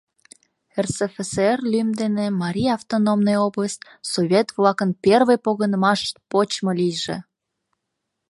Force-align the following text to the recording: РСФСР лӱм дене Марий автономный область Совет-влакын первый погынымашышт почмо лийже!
РСФСР 0.85 1.57
лӱм 1.71 1.89
дене 2.01 2.25
Марий 2.41 2.71
автономный 2.77 3.37
область 3.47 3.87
Совет-влакын 4.13 4.89
первый 5.05 5.37
погынымашышт 5.45 6.15
почмо 6.31 6.71
лийже! 6.79 7.17